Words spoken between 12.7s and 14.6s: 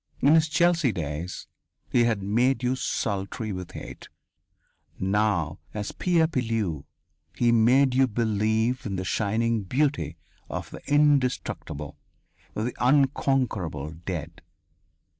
unconquerable dead.